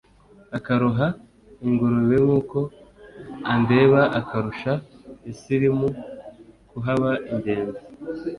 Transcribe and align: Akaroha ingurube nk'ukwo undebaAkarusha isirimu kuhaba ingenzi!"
Akaroha 0.57 1.07
ingurube 1.65 2.15
nk'ukwo 2.23 2.59
undebaAkarusha 3.53 4.73
isirimu 5.31 5.87
kuhaba 6.69 7.09
ingenzi!" 7.31 7.81